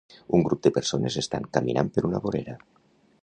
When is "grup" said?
0.47-0.63